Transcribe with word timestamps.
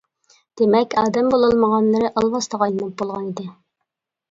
دېمەك 0.61 0.95
ئادەم 1.01 1.29
بولالمىغانلىرى 1.35 2.11
ئالۋاستىغا 2.15 2.69
ئايلىنىپ 2.71 2.99
بولغان 3.05 3.31
ئىدى. 3.31 3.49